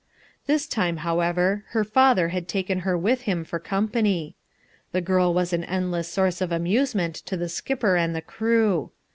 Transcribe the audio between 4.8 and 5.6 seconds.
The girl was